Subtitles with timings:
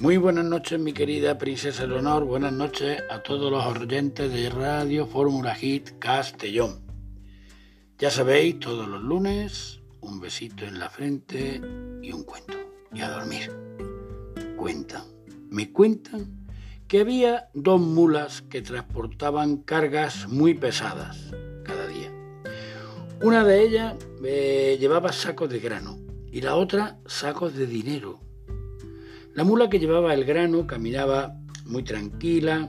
[0.00, 2.24] Muy buenas noches, mi querida princesa Leonor.
[2.24, 6.80] Buenas noches a todos los oyentes de Radio Fórmula Hit Castellón.
[7.98, 11.60] Ya sabéis, todos los lunes, un besito en la frente
[12.00, 12.54] y un cuento.
[12.94, 13.52] Y a dormir.
[14.56, 15.02] Cuentan,
[15.50, 16.48] me cuentan
[16.88, 21.30] que había dos mulas que transportaban cargas muy pesadas
[21.62, 22.10] cada día.
[23.20, 25.98] Una de ellas eh, llevaba sacos de grano
[26.32, 28.29] y la otra sacos de dinero
[29.34, 32.68] la mula que llevaba el grano caminaba muy tranquila,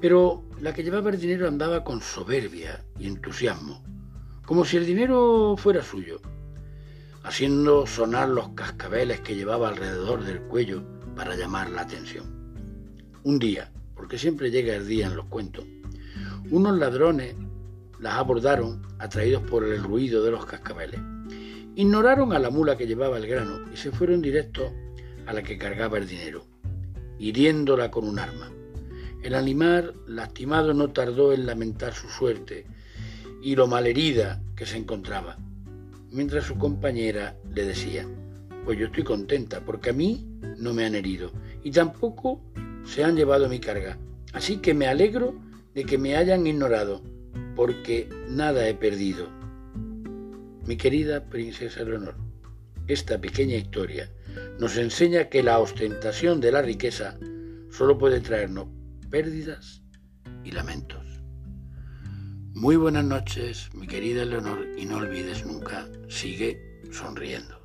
[0.00, 3.82] pero la que llevaba el dinero andaba con soberbia y entusiasmo,
[4.46, 6.20] como si el dinero fuera suyo,
[7.24, 10.84] haciendo sonar los cascabeles que llevaba alrededor del cuello
[11.16, 12.26] para llamar la atención.
[13.24, 15.64] Un día, porque siempre llega el día en los cuentos,
[16.50, 17.34] unos ladrones
[17.98, 21.00] las abordaron atraídos por el ruido de los cascabeles.
[21.74, 24.70] Ignoraron a la mula que llevaba el grano y se fueron directos
[25.26, 26.46] a la que cargaba el dinero,
[27.18, 28.50] hiriéndola con un arma.
[29.22, 32.66] El animal lastimado no tardó en lamentar su suerte
[33.42, 35.38] y lo malherida que se encontraba,
[36.10, 38.06] mientras su compañera le decía,
[38.64, 40.26] pues yo estoy contenta porque a mí
[40.58, 42.40] no me han herido y tampoco
[42.84, 43.98] se han llevado mi carga,
[44.32, 45.34] así que me alegro
[45.74, 47.02] de que me hayan ignorado,
[47.56, 49.28] porque nada he perdido.
[50.66, 52.16] Mi querida princesa Leonor,
[52.86, 54.10] esta pequeña historia
[54.58, 57.18] nos enseña que la ostentación de la riqueza
[57.70, 58.68] solo puede traernos
[59.10, 59.82] pérdidas
[60.44, 61.04] y lamentos.
[62.52, 67.63] Muy buenas noches, mi querida Leonor, y no olvides nunca, sigue sonriendo.